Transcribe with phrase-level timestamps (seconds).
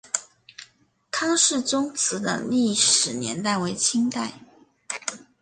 [1.11, 4.33] 康氏宗祠的历史年代为清代。